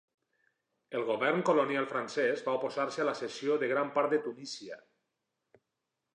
El 0.99 1.03
govern 1.09 1.43
colonial 1.49 1.87
francès 1.91 2.41
va 2.47 2.57
oposar-se 2.61 3.05
a 3.05 3.07
la 3.11 3.15
cessió 3.21 3.59
de 3.65 3.71
gran 3.75 3.93
part 4.01 4.17
de 4.17 4.21
Tunisia. 4.27 4.83